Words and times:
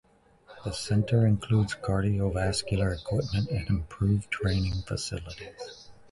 The 0.65 0.71
center 0.71 1.27
includes 1.27 1.75
cardiovascular 1.75 2.99
equipment 2.99 3.51
and 3.51 3.67
improved 3.69 4.31
training 4.31 4.81
facilities. 4.87 5.89